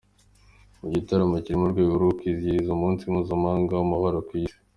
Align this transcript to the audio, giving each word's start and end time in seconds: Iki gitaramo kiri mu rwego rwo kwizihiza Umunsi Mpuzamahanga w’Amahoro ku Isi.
Iki 0.75 0.87
gitaramo 0.95 1.35
kiri 1.43 1.57
mu 1.61 1.67
rwego 1.71 1.93
rwo 2.01 2.13
kwizihiza 2.19 2.69
Umunsi 2.73 3.11
Mpuzamahanga 3.11 3.71
w’Amahoro 3.79 4.17
ku 4.27 4.33
Isi. 4.43 4.59